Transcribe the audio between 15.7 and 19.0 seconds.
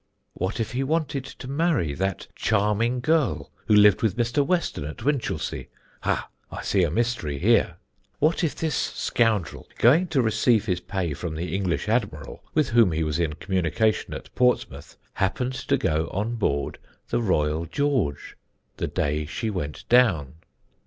go on board the Royal George the